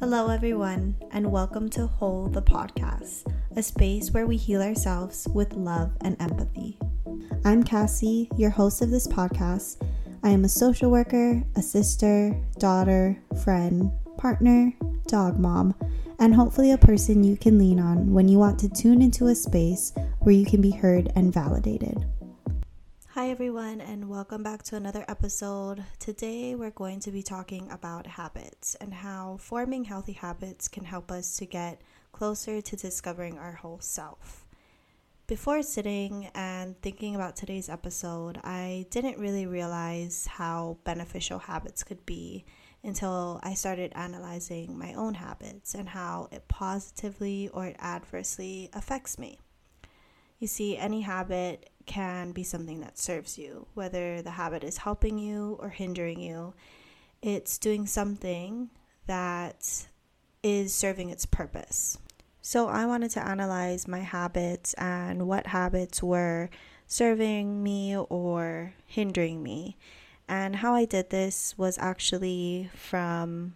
Hello, 0.00 0.30
everyone, 0.30 0.96
and 1.10 1.30
welcome 1.30 1.68
to 1.68 1.86
Whole 1.86 2.26
the 2.26 2.40
Podcast, 2.40 3.30
a 3.54 3.62
space 3.62 4.10
where 4.12 4.26
we 4.26 4.38
heal 4.38 4.62
ourselves 4.62 5.28
with 5.34 5.52
love 5.52 5.92
and 6.00 6.16
empathy. 6.18 6.78
I'm 7.44 7.62
Cassie, 7.62 8.30
your 8.34 8.48
host 8.48 8.80
of 8.80 8.88
this 8.88 9.06
podcast. 9.06 9.86
I 10.22 10.30
am 10.30 10.46
a 10.46 10.48
social 10.48 10.90
worker, 10.90 11.44
a 11.54 11.60
sister, 11.60 12.34
daughter, 12.58 13.22
friend, 13.44 13.92
partner, 14.16 14.72
dog 15.06 15.38
mom, 15.38 15.74
and 16.18 16.34
hopefully 16.34 16.72
a 16.72 16.78
person 16.78 17.22
you 17.22 17.36
can 17.36 17.58
lean 17.58 17.78
on 17.78 18.10
when 18.14 18.26
you 18.26 18.38
want 18.38 18.58
to 18.60 18.70
tune 18.70 19.02
into 19.02 19.26
a 19.26 19.34
space 19.34 19.92
where 20.20 20.34
you 20.34 20.46
can 20.46 20.62
be 20.62 20.70
heard 20.70 21.12
and 21.14 21.30
validated. 21.30 22.06
Hi, 23.20 23.28
everyone, 23.28 23.82
and 23.82 24.08
welcome 24.08 24.42
back 24.42 24.62
to 24.62 24.76
another 24.76 25.04
episode. 25.06 25.84
Today, 25.98 26.54
we're 26.54 26.70
going 26.70 27.00
to 27.00 27.10
be 27.10 27.22
talking 27.22 27.70
about 27.70 28.06
habits 28.06 28.76
and 28.76 28.94
how 28.94 29.36
forming 29.38 29.84
healthy 29.84 30.14
habits 30.14 30.68
can 30.68 30.86
help 30.86 31.12
us 31.12 31.36
to 31.36 31.44
get 31.44 31.82
closer 32.12 32.62
to 32.62 32.76
discovering 32.76 33.36
our 33.36 33.52
whole 33.52 33.78
self. 33.78 34.46
Before 35.26 35.62
sitting 35.62 36.30
and 36.34 36.80
thinking 36.80 37.14
about 37.14 37.36
today's 37.36 37.68
episode, 37.68 38.40
I 38.42 38.86
didn't 38.88 39.18
really 39.18 39.44
realize 39.44 40.26
how 40.26 40.78
beneficial 40.84 41.40
habits 41.40 41.84
could 41.84 42.06
be 42.06 42.46
until 42.82 43.38
I 43.42 43.52
started 43.52 43.92
analyzing 43.94 44.78
my 44.78 44.94
own 44.94 45.12
habits 45.12 45.74
and 45.74 45.90
how 45.90 46.30
it 46.32 46.48
positively 46.48 47.50
or 47.52 47.74
adversely 47.80 48.70
affects 48.72 49.18
me. 49.18 49.38
You 50.38 50.46
see, 50.46 50.78
any 50.78 51.02
habit 51.02 51.68
can 51.90 52.30
be 52.30 52.44
something 52.44 52.78
that 52.80 52.96
serves 52.96 53.36
you, 53.36 53.66
whether 53.74 54.22
the 54.22 54.30
habit 54.30 54.62
is 54.62 54.78
helping 54.78 55.18
you 55.18 55.58
or 55.60 55.70
hindering 55.70 56.20
you. 56.20 56.54
It's 57.20 57.58
doing 57.58 57.84
something 57.84 58.70
that 59.06 59.88
is 60.40 60.72
serving 60.72 61.10
its 61.10 61.26
purpose. 61.26 61.98
So, 62.40 62.68
I 62.68 62.86
wanted 62.86 63.10
to 63.12 63.26
analyze 63.26 63.88
my 63.88 63.98
habits 63.98 64.72
and 64.74 65.26
what 65.26 65.48
habits 65.48 66.00
were 66.00 66.48
serving 66.86 67.60
me 67.60 67.96
or 67.96 68.72
hindering 68.86 69.42
me. 69.42 69.76
And 70.28 70.56
how 70.56 70.74
I 70.74 70.84
did 70.84 71.10
this 71.10 71.58
was 71.58 71.76
actually 71.78 72.70
from 72.72 73.54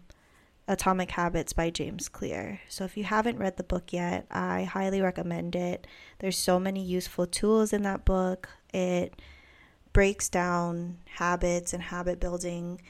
Atomic 0.67 1.11
Habits 1.11 1.53
by 1.53 1.70
James 1.70 2.09
Clear. 2.09 2.61
So 2.69 2.84
if 2.84 2.97
you 2.97 3.05
haven't 3.05 3.39
read 3.39 3.57
the 3.57 3.62
book 3.62 3.93
yet, 3.93 4.27
I 4.31 4.65
highly 4.65 5.01
recommend 5.01 5.55
it. 5.55 5.87
There's 6.21 6.39
so 6.39 6.59
many 6.59 6.83
useful 6.83 7.27
tools 7.27 7.73
in 7.73 7.83
that 7.83 8.05
book. 8.05 8.48
It 8.73 9.21
breaks 9.93 10.29
down 10.29 10.98
habits 11.17 11.73
and 11.73 11.83
habit 11.83 12.19
building 12.19 12.81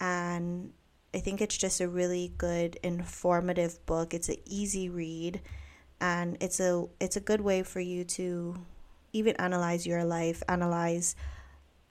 and 0.00 0.72
I 1.12 1.18
think 1.18 1.40
it's 1.40 1.56
just 1.56 1.80
a 1.80 1.88
really 1.88 2.32
good 2.38 2.78
informative 2.82 3.84
book. 3.86 4.14
It's 4.14 4.28
an 4.28 4.36
easy 4.44 4.88
read 4.88 5.40
and 6.00 6.36
it's 6.40 6.60
a 6.60 6.86
it's 7.00 7.16
a 7.16 7.20
good 7.20 7.40
way 7.40 7.62
for 7.62 7.80
you 7.80 8.04
to 8.04 8.56
even 9.12 9.36
analyze 9.36 9.86
your 9.86 10.04
life, 10.04 10.42
analyze 10.48 11.16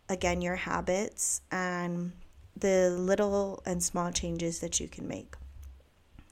again 0.08 0.42
your 0.42 0.56
habits 0.56 1.42
and 1.52 2.14
the 2.60 2.90
little 2.90 3.62
and 3.66 3.82
small 3.84 4.12
changes 4.12 4.60
that 4.60 4.80
you 4.80 4.88
can 4.88 5.08
make. 5.08 5.36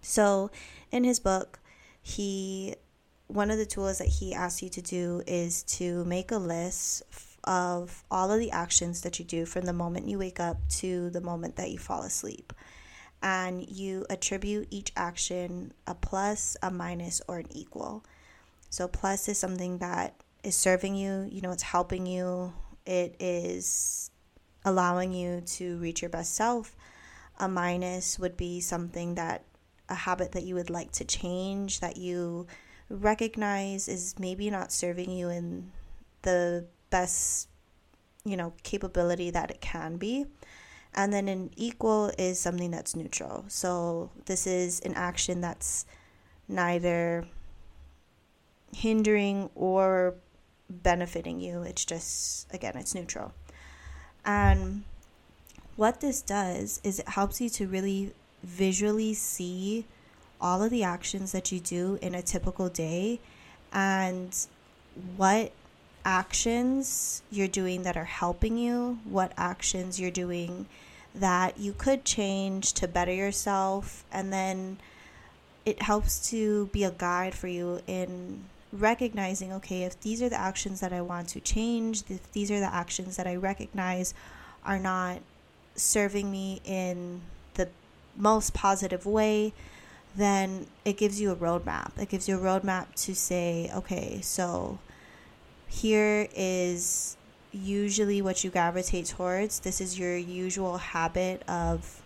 So, 0.02 0.52
in 0.92 1.04
his 1.04 1.20
book, 1.20 1.60
he 2.02 2.76
one 3.28 3.52
of 3.52 3.58
the 3.58 3.66
tools 3.66 3.98
that 3.98 4.08
he 4.08 4.34
asks 4.34 4.64
you 4.64 4.70
to 4.70 4.82
do 4.82 5.22
is 5.28 5.64
to 5.64 6.06
make 6.06 6.32
a 6.32 6.38
list 6.38 7.04
of 7.44 8.04
all 8.10 8.32
of 8.32 8.40
the 8.40 8.52
actions 8.52 9.02
that 9.02 9.20
you 9.20 9.26
do 9.26 9.46
from 9.46 9.66
the 9.66 9.74
moment 9.74 10.08
you 10.08 10.18
wake 10.18 10.40
up 10.40 10.58
to 10.70 11.10
the 11.10 11.22
moment 11.22 11.56
that 11.58 11.70
you 11.70 11.78
fall 11.78 12.04
asleep. 12.04 12.54
And 13.22 13.68
you 13.68 14.06
attribute 14.10 14.68
each 14.70 14.92
action 14.96 15.74
a 15.88 15.96
plus, 15.96 16.56
a 16.62 16.70
minus, 16.70 17.22
or 17.28 17.40
an 17.40 17.48
equal. 17.50 18.06
So, 18.70 18.88
plus 18.88 19.28
is 19.28 19.40
something 19.40 19.80
that 19.80 20.14
is 20.44 20.56
serving 20.56 20.96
you, 20.96 21.28
you 21.32 21.42
know, 21.42 21.52
it's 21.52 21.64
helping 21.64 22.06
you, 22.06 22.54
it 22.86 23.16
is 23.20 24.12
allowing 24.66 25.14
you 25.14 25.42
to 25.42 25.78
reach 25.78 26.02
your 26.02 26.10
best 26.10 26.36
self. 26.36 26.76
A 27.40 27.48
minus 27.48 28.18
would 28.18 28.36
be 28.36 28.60
something 28.60 29.16
that 29.16 29.44
a 29.90 29.96
habit 29.96 30.32
that 30.34 30.44
you 30.44 30.56
would 30.56 30.70
like 30.70 30.92
to 30.94 31.06
change 31.06 31.80
that 31.80 31.98
you 31.98 32.48
recognize 32.90 33.88
is 33.88 34.16
maybe 34.20 34.50
not 34.50 34.72
serving 34.72 35.12
you 35.12 35.30
in 35.30 35.72
the 36.24 36.66
best, 36.90 37.50
you 38.26 38.36
know, 38.38 38.54
capability 38.64 39.30
that 39.30 39.52
it 39.52 39.62
can 39.62 39.98
be. 39.98 40.26
And 40.94 41.14
then 41.14 41.28
an 41.28 41.52
equal 41.56 42.12
is 42.18 42.40
something 42.40 42.72
that's 42.72 42.96
neutral. 42.96 43.46
So 43.48 44.10
this 44.26 44.48
is 44.48 44.80
an 44.82 44.94
action 44.96 45.42
that's 45.42 45.86
neither 46.48 47.28
hindering 48.76 49.50
or 49.54 50.16
benefiting 50.70 51.40
you. 51.40 51.62
It's 51.62 51.86
just, 51.86 52.52
again, 52.54 52.78
it's 52.78 52.96
neutral. 52.96 53.34
And 54.28 54.84
what 55.78 56.02
this 56.02 56.22
does 56.22 56.82
is 56.84 57.00
it 57.00 57.08
helps 57.08 57.40
you 57.40 57.50
to 57.52 57.68
really 57.68 58.14
visually 58.44 59.14
see 59.14 59.86
all 60.40 60.62
of 60.62 60.70
the 60.70 60.84
actions 60.84 61.32
that 61.32 61.52
you 61.52 61.60
do 61.60 61.98
in 62.02 62.14
a 62.14 62.22
typical 62.22 62.70
day 62.70 63.20
and 63.74 64.36
what 65.16 65.52
actions 66.04 67.22
you're 67.32 67.48
doing 67.48 67.84
that 67.84 67.98
are 67.98 68.06
helping 68.06 68.58
you, 68.58 69.00
what 69.06 69.32
actions 69.38 70.00
you're 70.00 70.12
doing 70.12 70.68
that 71.16 71.58
you 71.58 71.74
could 71.74 72.06
change 72.06 72.74
to 72.74 72.88
better 72.88 73.14
yourself, 73.14 74.04
and 74.12 74.32
then 74.32 74.78
it 75.66 75.82
helps 75.82 76.30
to 76.30 76.68
be 76.68 76.84
a 76.84 76.92
guide 76.92 77.34
for 77.34 77.48
you 77.48 77.82
in 77.88 78.44
recognizing 78.72 79.54
okay, 79.54 79.84
if 79.84 80.00
these 80.02 80.22
are 80.22 80.30
the 80.30 80.40
actions 80.40 80.80
that 80.82 80.94
I 80.94 81.02
want 81.02 81.30
to 81.30 81.40
change, 81.40 82.04
if 82.10 82.32
these 82.32 82.52
are 82.52 82.60
the 82.60 82.74
actions 82.74 83.18
that 83.18 83.28
I 83.28 83.36
recognize 83.36 84.14
are 84.66 84.80
not 84.80 85.20
serving 85.76 86.30
me 86.30 86.62
in 86.66 87.22
the 87.54 87.70
most 88.16 88.54
positive 88.54 89.06
way, 89.06 89.54
then 90.16 90.68
it 90.84 90.98
gives 90.98 91.22
you 91.22 91.32
a 91.32 91.36
roadmap. 91.36 91.92
It 91.98 92.10
gives 92.10 92.28
you 92.28 92.38
a 92.38 92.42
roadmap 92.42 92.88
to 93.06 93.16
say, 93.16 93.72
okay, 93.74 94.20
so 94.22 94.80
here 95.68 96.28
is 96.36 97.16
usually 97.52 98.22
what 98.22 98.44
you 98.44 98.50
gravitate 98.50 99.06
towards. 99.06 99.60
This 99.60 99.80
is 99.80 99.98
your 99.98 100.18
usual 100.18 100.78
habit 100.78 101.44
of 101.48 102.02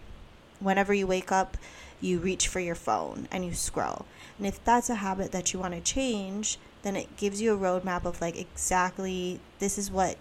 whenever 0.62 0.94
you 0.94 1.06
wake 1.08 1.32
up, 1.32 1.58
you 2.00 2.20
reach 2.20 2.48
for 2.48 2.60
your 2.60 2.76
phone 2.76 3.28
and 3.32 3.46
you 3.46 3.54
scroll. 3.54 4.06
And 4.38 4.48
if 4.48 4.64
that's 4.64 4.90
a 4.90 4.96
habit 4.96 5.32
that 5.32 5.54
you 5.54 5.60
want 5.60 5.74
to 5.74 5.82
change, 5.82 6.58
then 6.84 6.96
it 6.96 7.16
gives 7.18 7.42
you 7.42 7.54
a 7.54 7.58
roadmap 7.58 8.06
of 8.06 8.22
like 8.22 8.38
exactly 8.38 9.40
this 9.60 9.78
is 9.78 9.92
what 9.92 10.18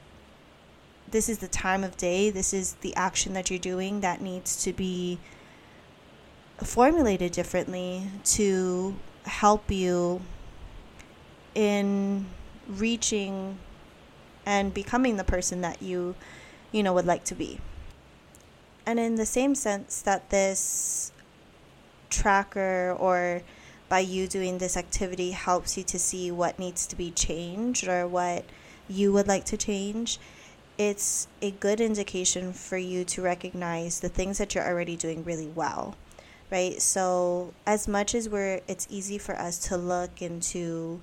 this 1.10 1.28
is 1.28 1.38
the 1.38 1.48
time 1.48 1.82
of 1.82 1.96
day, 1.96 2.30
this 2.30 2.52
is 2.52 2.74
the 2.82 2.94
action 2.94 3.32
that 3.32 3.50
you're 3.50 3.58
doing 3.58 4.00
that 4.00 4.20
needs 4.20 4.62
to 4.62 4.72
be 4.72 5.18
formulated 6.58 7.32
differently 7.32 8.02
to 8.22 8.94
help 9.24 9.70
you 9.70 10.20
in 11.54 12.26
reaching 12.68 13.58
and 14.46 14.72
becoming 14.72 15.16
the 15.16 15.24
person 15.24 15.62
that 15.62 15.82
you 15.82 16.14
you 16.72 16.82
know 16.82 16.92
would 16.92 17.06
like 17.06 17.24
to 17.24 17.34
be. 17.34 17.60
And 18.86 18.98
in 18.98 19.16
the 19.16 19.26
same 19.26 19.54
sense 19.54 20.02
that 20.02 20.30
this 20.30 21.12
tracker 22.08 22.96
or 22.98 23.42
by 23.88 24.00
you 24.00 24.28
doing 24.28 24.58
this 24.58 24.76
activity 24.76 25.32
helps 25.32 25.76
you 25.76 25.82
to 25.84 25.98
see 25.98 26.30
what 26.30 26.58
needs 26.58 26.86
to 26.86 26.96
be 26.96 27.10
changed 27.10 27.88
or 27.88 28.06
what 28.06 28.44
you 28.88 29.12
would 29.12 29.26
like 29.26 29.44
to 29.44 29.56
change, 29.56 30.18
it's 30.78 31.28
a 31.42 31.50
good 31.50 31.80
indication 31.80 32.52
for 32.52 32.78
you 32.78 33.04
to 33.04 33.20
recognize 33.20 34.00
the 34.00 34.08
things 34.08 34.38
that 34.38 34.54
you're 34.54 34.66
already 34.66 34.96
doing 34.96 35.24
really 35.24 35.48
well. 35.48 35.96
Right? 36.50 36.80
So, 36.80 37.52
as 37.66 37.86
much 37.86 38.14
as 38.14 38.28
we're 38.28 38.60
it's 38.66 38.86
easy 38.90 39.18
for 39.18 39.38
us 39.38 39.58
to 39.68 39.76
look 39.76 40.20
and 40.20 40.42
to 40.44 41.00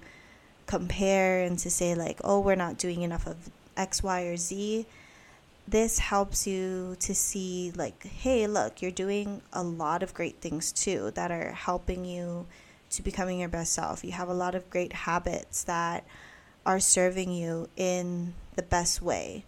compare 0.66 1.42
and 1.44 1.58
to 1.60 1.70
say 1.70 1.96
like, 1.96 2.20
"Oh, 2.24 2.40
we're 2.42 2.56
not 2.56 2.78
doing 2.78 3.02
enough 3.02 3.26
of 3.26 3.50
X, 3.78 4.04
Y, 4.04 4.24
or 4.24 4.36
Z." 4.36 4.86
this 5.68 6.00
helps 6.00 6.48
you 6.48 6.96
to 7.00 7.14
see 7.14 7.74
like 7.76 8.06
hey 8.06 8.48
look 8.48 8.82
you're 8.82 8.90
doing 8.90 9.42
a 9.52 9.62
lot 9.62 10.02
of 10.02 10.14
great 10.14 10.40
things 10.40 10.72
too 10.72 11.12
that 11.12 11.30
are 11.30 11.52
helping 11.52 12.06
you 12.06 12.48
to 12.90 13.02
becoming 13.02 13.40
your 13.40 13.50
best 13.50 13.74
self. 13.74 14.04
You 14.04 14.14
have 14.14 14.30
a 14.30 14.34
lot 14.34 14.56
of 14.56 14.70
great 14.70 14.94
habits 14.94 15.64
that 15.66 16.06
are 16.66 16.80
serving 16.80 17.32
you 17.32 17.70
in 17.76 18.34
the 18.56 18.64
best 18.64 19.02
way. 19.02 19.46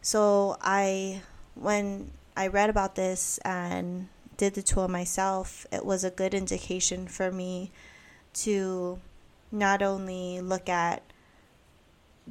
So 0.00 0.56
i 0.60 1.22
when 1.54 2.10
i 2.36 2.46
read 2.46 2.70
about 2.70 2.94
this 2.94 3.38
and 3.38 4.08
did 4.36 4.54
the 4.54 4.62
tool 4.62 4.86
myself 4.86 5.66
it 5.72 5.84
was 5.84 6.04
a 6.04 6.10
good 6.10 6.32
indication 6.32 7.08
for 7.08 7.32
me 7.32 7.72
to 8.32 9.00
not 9.50 9.82
only 9.82 10.40
look 10.40 10.68
at 10.68 11.02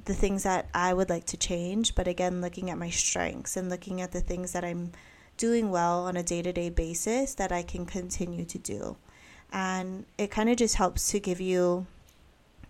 the 0.06 0.14
things 0.14 0.44
that 0.44 0.70
I 0.74 0.94
would 0.94 1.10
like 1.10 1.26
to 1.28 1.38
change, 1.38 1.96
but 1.96 2.08
again, 2.08 2.42
looking 2.42 2.70
at 2.70 2.78
my 2.78 2.90
strengths 2.90 3.58
and 3.58 3.70
looking 3.70 4.02
at 4.02 4.12
the 4.12 4.22
things 4.22 4.52
that 4.54 4.64
I'm 4.64 4.92
doing 5.38 5.70
well 5.70 6.06
on 6.06 6.18
a 6.18 6.24
day 6.24 6.42
to 6.42 6.52
day 6.52 6.70
basis 6.70 7.36
that 7.36 7.52
I 7.52 7.64
can 7.64 7.86
continue 7.86 8.46
to 8.46 8.58
do. 8.58 8.98
And 9.52 10.06
it 10.18 10.32
kind 10.32 10.50
of 10.50 10.58
just 10.58 10.76
helps 10.76 11.10
to 11.12 11.20
give 11.20 11.40
you 11.40 11.88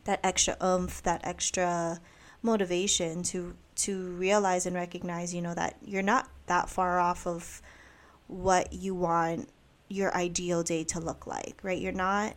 that 0.04 0.20
extra 0.24 0.58
oomph, 0.64 1.02
that 1.04 1.22
extra 1.24 2.00
motivation 2.42 3.24
to 3.24 3.56
to 3.76 4.10
realize 4.12 4.66
and 4.66 4.76
recognize, 4.76 5.34
you 5.34 5.42
know, 5.42 5.54
that 5.54 5.76
you're 5.86 6.02
not 6.02 6.30
that 6.48 6.70
far 6.70 7.00
off 7.00 7.28
of 7.28 7.62
what 8.28 8.74
you 8.74 8.96
want 8.96 9.50
your 9.88 10.16
ideal 10.16 10.64
day 10.64 10.84
to 10.84 11.00
look 11.00 11.28
like, 11.28 11.60
right? 11.64 11.80
You're 11.80 11.92
not 11.92 12.36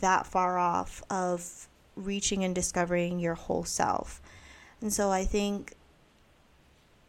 that 0.00 0.26
far 0.26 0.58
off 0.58 1.02
of 1.08 1.68
reaching 1.96 2.44
and 2.44 2.54
discovering 2.54 3.18
your 3.18 3.34
whole 3.34 3.64
self. 3.64 4.20
And 4.80 4.92
so 4.92 5.10
I 5.10 5.24
think 5.24 5.74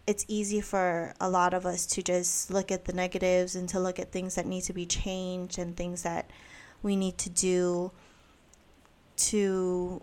it's 0.07 0.25
easy 0.30 0.62
for 0.62 1.13
a 1.19 1.30
lot 1.30 1.54
of 1.54 1.66
us 1.66 1.86
to 1.86 2.01
just 2.01 2.50
look 2.50 2.72
at 2.72 2.86
the 2.86 2.94
negatives 2.94 3.56
and 3.56 3.68
to 3.69 3.80
look 3.80 4.00
at 4.00 4.12
things 4.12 4.36
that 4.36 4.45
need 4.45 4.63
to 4.63 4.74
be 4.74 4.86
changed 4.86 5.60
and 5.60 5.75
things 5.75 6.04
that 6.04 6.30
we 6.81 6.95
need 6.95 7.18
to 7.18 7.30
do 7.30 7.92
to 9.18 10.01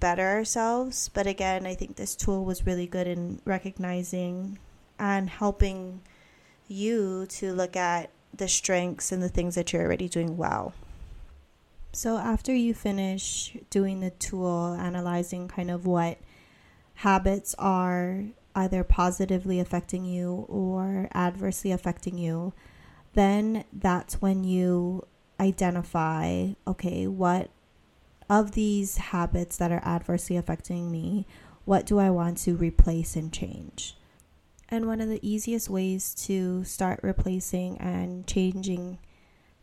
better 0.00 0.26
ourselves. 0.26 1.08
But 1.14 1.28
again, 1.28 1.64
I 1.64 1.74
think 1.74 1.94
this 1.94 2.16
tool 2.16 2.44
was 2.44 2.66
really 2.66 2.88
good 2.88 3.06
in 3.06 3.40
recognizing 3.44 4.58
and 4.98 5.30
helping 5.30 6.00
you 6.66 7.26
to 7.26 7.52
look 7.52 7.76
at 7.76 8.10
the 8.34 8.48
strengths 8.48 9.12
and 9.12 9.22
the 9.22 9.28
things 9.28 9.54
that 9.54 9.72
you're 9.72 9.82
already 9.82 10.08
doing 10.08 10.36
well. 10.36 10.74
So, 11.96 12.18
after 12.18 12.54
you 12.54 12.74
finish 12.74 13.56
doing 13.70 14.00
the 14.00 14.10
tool, 14.10 14.76
analyzing 14.78 15.48
kind 15.48 15.70
of 15.70 15.86
what 15.86 16.18
habits 16.96 17.54
are 17.58 18.24
either 18.54 18.84
positively 18.84 19.60
affecting 19.60 20.04
you 20.04 20.44
or 20.46 21.08
adversely 21.14 21.72
affecting 21.72 22.18
you, 22.18 22.52
then 23.14 23.64
that's 23.72 24.20
when 24.20 24.44
you 24.44 25.06
identify 25.40 26.48
okay, 26.68 27.06
what 27.06 27.48
of 28.28 28.52
these 28.52 28.98
habits 28.98 29.56
that 29.56 29.72
are 29.72 29.82
adversely 29.82 30.36
affecting 30.36 30.92
me, 30.92 31.26
what 31.64 31.86
do 31.86 31.98
I 31.98 32.10
want 32.10 32.36
to 32.40 32.56
replace 32.56 33.16
and 33.16 33.32
change? 33.32 33.96
And 34.68 34.86
one 34.86 35.00
of 35.00 35.08
the 35.08 35.26
easiest 35.26 35.70
ways 35.70 36.14
to 36.26 36.62
start 36.62 37.00
replacing 37.02 37.78
and 37.78 38.26
changing 38.26 38.98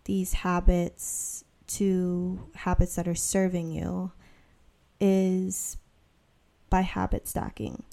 these 0.06 0.34
habits 0.34 1.46
to 1.68 2.48
habits 2.56 2.96
that 2.96 3.08
are 3.08 3.16
serving 3.16 3.72
you 3.72 4.12
is 5.00 5.78
by 6.70 6.82
habit 6.82 7.28
stacking. 7.28 7.84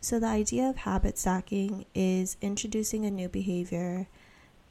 So, 0.00 0.18
the 0.18 0.26
idea 0.26 0.68
of 0.68 0.76
habit 0.78 1.16
stacking 1.16 1.86
is 1.94 2.36
introducing 2.40 3.04
a 3.04 3.10
new 3.10 3.28
behavior 3.28 4.08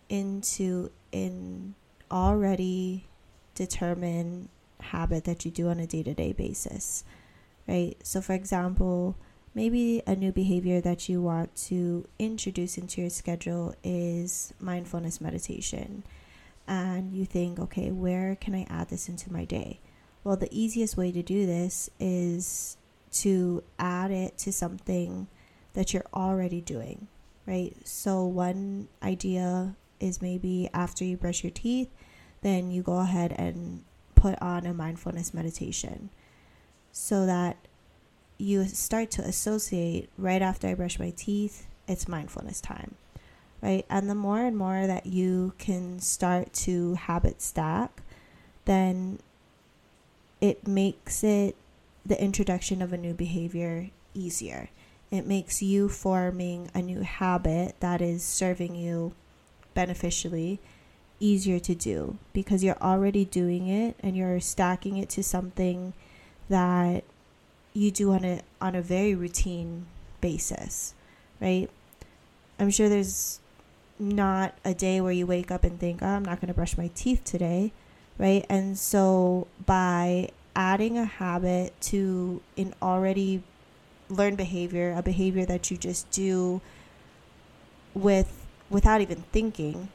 into 0.10 0.92
an 1.14 1.76
already 2.12 3.08
determined 3.56 4.50
habit 4.82 5.24
that 5.24 5.46
you 5.46 5.52
do 5.52 5.70
on 5.70 5.80
a 5.80 5.88
day 5.88 6.04
to 6.04 6.14
day 6.14 6.34
basis, 6.34 7.04
right? 7.68 7.96
So, 8.04 8.22
for 8.22 8.34
example, 8.34 9.16
maybe 9.56 10.02
a 10.06 10.16
new 10.16 10.32
behavior 10.32 10.82
that 10.82 11.08
you 11.08 11.22
want 11.22 11.56
to 11.56 12.08
introduce 12.20 12.78
into 12.78 13.02
your 13.02 13.10
schedule 13.10 13.74
is 13.84 14.54
mindfulness 14.60 15.22
meditation 15.22 16.04
and 16.68 17.14
you 17.14 17.26
think, 17.26 17.60
okay, 17.60 17.92
where 17.92 18.36
can 18.36 18.56
I 18.56 18.66
add 18.70 18.90
this 18.90 19.10
into 19.10 19.32
my 19.32 19.46
day? 19.46 19.80
Well, 20.24 20.38
the 20.38 20.50
easiest 20.52 20.98
way 20.98 21.12
to 21.12 21.24
do 21.24 21.46
this 21.46 21.90
is 22.00 22.78
to 23.14 23.64
add 23.80 24.12
it 24.12 24.38
to 24.40 24.54
something 24.54 25.28
that 25.74 25.94
you're 25.94 26.06
already 26.14 26.62
doing, 26.62 27.08
right? 27.46 27.76
So, 27.86 28.24
one 28.24 28.88
idea 29.02 29.76
is 30.00 30.22
maybe 30.22 30.70
after 30.74 31.04
you 31.04 31.18
brush 31.18 31.44
your 31.44 31.52
teeth, 31.52 31.90
then 32.42 32.72
you 32.72 32.82
go 32.82 33.00
ahead 33.00 33.34
and 33.38 33.84
put 34.16 34.40
on 34.42 34.66
a 34.66 34.74
mindfulness 34.74 35.34
meditation 35.34 36.10
so 36.92 37.26
that 37.26 37.58
you 38.38 38.66
start 38.66 39.12
to 39.12 39.22
associate 39.22 40.10
right 40.18 40.42
after 40.42 40.68
I 40.68 40.74
brush 40.74 41.00
my 41.00 41.12
teeth, 41.16 41.68
it's 41.88 42.08
mindfulness 42.08 42.62
time 42.62 42.96
right? 43.62 43.86
And 43.90 44.10
the 44.10 44.16
more 44.16 44.40
and 44.40 44.58
more 44.58 44.88
that 44.88 45.06
you 45.06 45.54
can 45.58 46.00
start 46.00 46.54
to 46.54 46.96
habit 46.96 47.42
stack, 47.42 48.02
then 48.66 49.20
it 50.40 50.68
makes 50.68 51.24
it 51.24 51.56
the 52.06 52.22
introduction 52.22 52.82
of 52.82 52.92
a 52.92 52.98
new 52.98 53.14
behavior 53.14 53.90
easier. 54.14 54.70
It 55.12 55.28
makes 55.28 55.62
you 55.62 55.90
forming 55.90 56.72
a 56.74 56.82
new 56.82 57.02
habit 57.02 57.76
that 57.80 58.02
is 58.02 58.24
serving 58.24 58.76
you 58.76 59.14
beneficially 59.74 60.60
easier 61.20 61.60
to 61.60 61.76
do 61.76 62.18
because 62.34 62.64
you're 62.64 62.82
already 62.82 63.26
doing 63.26 63.68
it 63.68 63.96
and 64.00 64.18
you're 64.18 64.40
stacking 64.40 64.98
it 64.98 65.10
to 65.10 65.24
something 65.24 65.94
that 66.50 67.04
you 67.74 67.92
do 67.92 68.12
on 68.12 68.26
a 68.26 68.42
on 68.60 68.76
a 68.76 68.82
very 68.82 69.14
routine 69.14 69.86
basis, 70.20 70.94
right? 71.40 71.70
I'm 72.60 72.70
sure 72.70 72.90
there's 72.90 73.41
not 74.02 74.56
a 74.66 74.74
day 74.74 75.00
where 75.00 75.12
you 75.12 75.28
wake 75.28 75.52
up 75.52 75.64
and 75.64 75.80
think, 75.80 76.02
oh, 76.02 76.08
I'm 76.08 76.26
not 76.26 76.42
going 76.42 76.48
to 76.48 76.54
brush 76.54 76.78
my 76.78 76.90
teeth 76.96 77.24
today, 77.24 77.72
right? 78.18 78.46
And 78.50 78.78
so 78.78 79.48
by 79.66 80.30
adding 80.56 80.98
a 80.98 81.06
habit 81.06 81.80
to 81.82 82.42
an 82.58 82.74
already 82.82 83.44
learned 84.10 84.38
behavior, 84.38 84.94
a 84.98 85.04
behavior 85.04 85.46
that 85.46 85.70
you 85.70 85.78
just 85.78 86.10
do 86.12 86.62
with 87.94 88.46
without 88.70 89.02
even 89.02 89.24
thinking, 89.32 89.90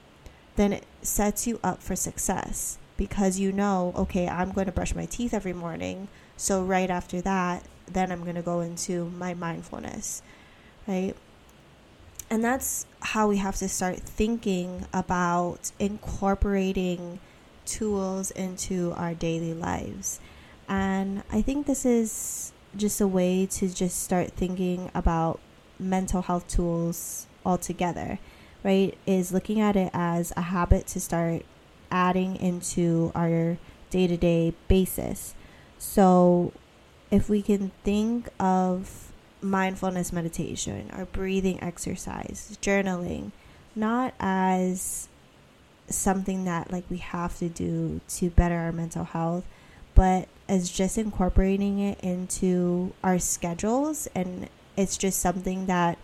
then 0.54 0.72
it 0.72 0.84
sets 1.02 1.46
you 1.46 1.58
up 1.62 1.82
for 1.82 1.96
success 1.96 2.78
because 2.96 3.38
you 3.38 3.52
know, 3.52 3.92
okay, 3.96 4.28
I'm 4.28 4.52
going 4.52 4.66
to 4.66 4.72
brush 4.72 4.94
my 4.94 5.06
teeth 5.06 5.34
every 5.34 5.52
morning. 5.52 6.08
So 6.36 6.62
right 6.62 6.90
after 6.90 7.20
that, 7.22 7.64
then 7.90 8.12
I'm 8.12 8.22
going 8.22 8.36
to 8.36 8.42
go 8.42 8.60
into 8.60 9.10
my 9.10 9.34
mindfulness, 9.34 10.22
right? 10.86 11.14
And 12.28 12.42
that's 12.42 12.86
how 13.00 13.28
we 13.28 13.36
have 13.36 13.56
to 13.56 13.68
start 13.68 14.00
thinking 14.00 14.86
about 14.92 15.70
incorporating 15.78 17.20
tools 17.64 18.30
into 18.32 18.92
our 18.96 19.14
daily 19.14 19.54
lives. 19.54 20.20
And 20.68 21.22
I 21.30 21.42
think 21.42 21.66
this 21.66 21.86
is 21.86 22.52
just 22.76 23.00
a 23.00 23.06
way 23.06 23.46
to 23.46 23.68
just 23.68 24.02
start 24.02 24.32
thinking 24.32 24.90
about 24.94 25.40
mental 25.78 26.22
health 26.22 26.48
tools 26.48 27.26
altogether, 27.44 28.18
right? 28.64 28.96
Is 29.06 29.32
looking 29.32 29.60
at 29.60 29.76
it 29.76 29.90
as 29.94 30.32
a 30.36 30.42
habit 30.42 30.88
to 30.88 31.00
start 31.00 31.44
adding 31.90 32.36
into 32.36 33.12
our 33.14 33.56
day 33.90 34.08
to 34.08 34.16
day 34.16 34.52
basis. 34.66 35.34
So 35.78 36.52
if 37.10 37.28
we 37.28 37.40
can 37.42 37.70
think 37.84 38.28
of 38.40 39.12
mindfulness 39.46 40.12
meditation 40.12 40.90
or 40.96 41.06
breathing 41.06 41.62
exercise, 41.62 42.58
journaling, 42.60 43.32
not 43.74 44.14
as 44.20 45.08
something 45.88 46.44
that 46.44 46.72
like 46.72 46.84
we 46.90 46.98
have 46.98 47.38
to 47.38 47.48
do 47.48 48.00
to 48.08 48.30
better 48.30 48.56
our 48.56 48.72
mental 48.72 49.04
health, 49.04 49.44
but 49.94 50.28
as 50.48 50.70
just 50.70 50.98
incorporating 50.98 51.78
it 51.78 52.00
into 52.00 52.92
our 53.02 53.18
schedules 53.18 54.08
and 54.14 54.48
it's 54.76 54.96
just 54.96 55.18
something 55.18 55.66
that 55.66 55.98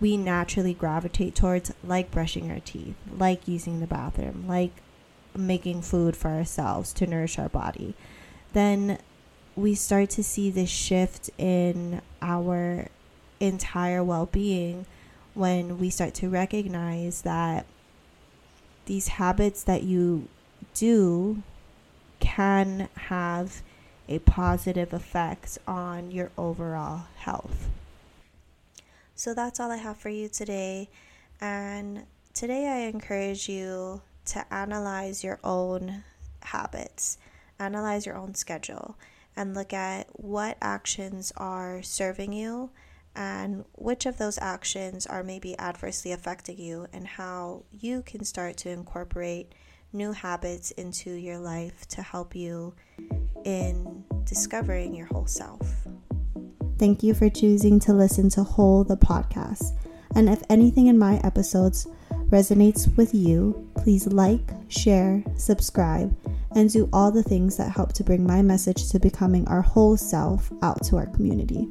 we 0.00 0.16
naturally 0.16 0.74
gravitate 0.74 1.34
towards 1.34 1.72
like 1.84 2.10
brushing 2.10 2.50
our 2.50 2.60
teeth, 2.60 2.94
like 3.16 3.46
using 3.48 3.80
the 3.80 3.86
bathroom, 3.86 4.44
like 4.46 4.72
making 5.36 5.82
food 5.82 6.16
for 6.16 6.28
ourselves 6.28 6.92
to 6.92 7.06
nourish 7.06 7.38
our 7.38 7.48
body, 7.48 7.94
then 8.52 8.98
we 9.58 9.74
start 9.74 10.08
to 10.08 10.22
see 10.22 10.50
this 10.50 10.70
shift 10.70 11.30
in 11.36 12.00
our 12.22 12.86
entire 13.40 14.04
well 14.04 14.26
being 14.26 14.86
when 15.34 15.78
we 15.78 15.90
start 15.90 16.14
to 16.14 16.28
recognize 16.28 17.22
that 17.22 17.66
these 18.86 19.08
habits 19.08 19.64
that 19.64 19.82
you 19.82 20.28
do 20.74 21.42
can 22.20 22.88
have 22.94 23.62
a 24.08 24.20
positive 24.20 24.92
effect 24.92 25.58
on 25.66 26.12
your 26.12 26.30
overall 26.38 27.02
health. 27.16 27.68
So 29.16 29.34
that's 29.34 29.58
all 29.58 29.72
I 29.72 29.76
have 29.76 29.96
for 29.96 30.08
you 30.08 30.28
today. 30.28 30.88
And 31.40 32.04
today 32.32 32.68
I 32.68 32.88
encourage 32.88 33.48
you 33.48 34.02
to 34.26 34.54
analyze 34.54 35.24
your 35.24 35.40
own 35.42 36.04
habits, 36.42 37.18
analyze 37.58 38.06
your 38.06 38.16
own 38.16 38.36
schedule 38.36 38.96
and 39.38 39.54
look 39.54 39.72
at 39.72 40.08
what 40.20 40.58
actions 40.60 41.32
are 41.36 41.80
serving 41.80 42.32
you 42.32 42.70
and 43.14 43.64
which 43.76 44.04
of 44.04 44.18
those 44.18 44.36
actions 44.38 45.06
are 45.06 45.22
maybe 45.22 45.56
adversely 45.60 46.10
affecting 46.10 46.58
you 46.58 46.88
and 46.92 47.06
how 47.06 47.62
you 47.70 48.02
can 48.02 48.24
start 48.24 48.56
to 48.56 48.68
incorporate 48.68 49.54
new 49.92 50.10
habits 50.10 50.72
into 50.72 51.12
your 51.12 51.38
life 51.38 51.86
to 51.86 52.02
help 52.02 52.34
you 52.34 52.74
in 53.44 54.04
discovering 54.24 54.92
your 54.92 55.06
whole 55.06 55.26
self. 55.26 55.86
Thank 56.76 57.04
you 57.04 57.14
for 57.14 57.30
choosing 57.30 57.78
to 57.80 57.92
listen 57.92 58.28
to 58.30 58.42
Whole 58.42 58.82
the 58.82 58.96
podcast. 58.96 59.78
And 60.16 60.28
if 60.28 60.42
anything 60.50 60.88
in 60.88 60.98
my 60.98 61.20
episodes 61.22 61.86
resonates 62.28 62.94
with 62.96 63.14
you, 63.14 63.70
please 63.76 64.08
like, 64.08 64.50
share, 64.68 65.22
subscribe, 65.36 66.16
and 66.54 66.72
do 66.72 66.88
all 66.92 67.10
the 67.10 67.22
things 67.22 67.56
that 67.56 67.70
help 67.70 67.92
to 67.94 68.04
bring 68.04 68.26
my 68.26 68.42
message 68.42 68.90
to 68.90 68.98
becoming 68.98 69.46
our 69.48 69.62
whole 69.62 69.96
self 69.96 70.50
out 70.62 70.82
to 70.84 70.96
our 70.96 71.06
community. 71.06 71.68